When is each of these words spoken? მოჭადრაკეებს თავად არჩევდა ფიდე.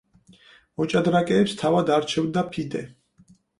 მოჭადრაკეებს 0.81 1.53
თავად 1.61 1.93
არჩევდა 1.99 2.47
ფიდე. 2.51 2.85